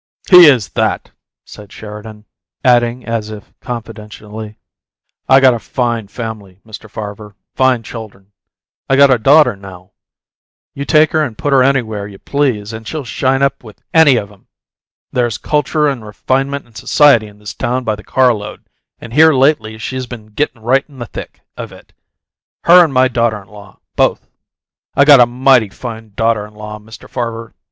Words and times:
"He 0.31 0.47
is 0.47 0.69
that!" 0.69 1.11
said 1.45 1.71
Sheridan, 1.71 2.25
adding, 2.65 3.05
as 3.05 3.29
if 3.29 3.53
confidentially: 3.59 4.57
"I 5.29 5.39
got 5.39 5.53
a 5.53 5.59
fine 5.59 6.07
family, 6.07 6.59
Mr. 6.65 6.89
Farver 6.89 7.35
fine 7.53 7.83
chuldern. 7.83 8.31
I 8.89 8.95
got 8.95 9.11
a 9.13 9.19
daughter 9.19 9.55
now; 9.55 9.91
you 10.73 10.85
take 10.85 11.11
her 11.11 11.21
and 11.23 11.37
put 11.37 11.53
her 11.53 11.61
anywhere 11.61 12.07
you 12.07 12.17
please, 12.17 12.73
and 12.73 12.87
she'll 12.87 13.03
shine 13.03 13.43
up 13.43 13.63
with 13.63 13.83
ANY 13.93 14.15
of 14.15 14.31
'em. 14.31 14.47
There's 15.11 15.37
culture 15.37 15.87
and 15.87 16.03
refinement 16.03 16.65
and 16.65 16.75
society 16.75 17.27
in 17.27 17.37
this 17.37 17.53
town 17.53 17.83
by 17.83 17.95
the 17.95 18.03
car 18.03 18.33
load, 18.33 18.63
and 18.97 19.13
here 19.13 19.33
lately 19.33 19.77
she's 19.77 20.07
been 20.07 20.33
gettin' 20.33 20.63
right 20.63 20.83
in 20.89 20.97
the 20.97 21.05
thick 21.05 21.41
of 21.55 21.71
it 21.71 21.93
her 22.63 22.83
and 22.83 22.91
my 22.91 23.07
daughter 23.07 23.39
in 23.39 23.49
law, 23.49 23.79
both. 23.95 24.25
I 24.95 25.05
got 25.05 25.19
a 25.19 25.27
mighty 25.27 25.69
fine 25.69 26.13
daughter 26.15 26.47
in 26.47 26.55
law, 26.55 26.79
Mr. 26.79 27.07
Farver. 27.07 27.53